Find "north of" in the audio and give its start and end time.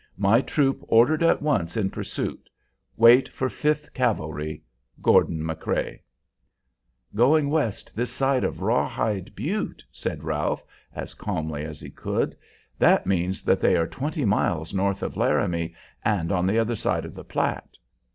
14.73-15.17